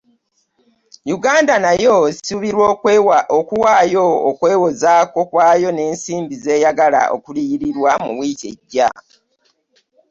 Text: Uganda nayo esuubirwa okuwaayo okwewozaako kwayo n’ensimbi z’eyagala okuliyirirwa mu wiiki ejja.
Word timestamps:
Uganda 1.17 1.55
nayo 1.65 1.95
esuubirwa 2.11 2.65
okuwaayo 3.39 4.05
okwewozaako 4.29 5.19
kwayo 5.31 5.69
n’ensimbi 5.73 6.35
z’eyagala 6.43 7.01
okuliyirirwa 7.15 7.91
mu 8.03 8.11
wiiki 8.19 8.47
ejja. 8.53 8.89